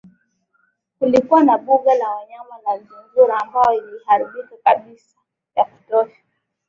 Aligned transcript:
kulikuwa 0.99 1.43
na 1.43 1.57
mbuga 1.57 1.95
la 1.95 2.09
wanyama 2.09 2.55
la 2.65 2.77
zirunga 2.79 3.37
ambao 3.39 3.73
iliharibika 3.73 4.55
kabisa 4.63 5.17
ya 5.55 5.65
kutosha 5.65 6.21